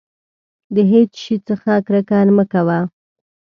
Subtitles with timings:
[0.75, 2.79] د هېڅ شي څخه کرکه مه کوه.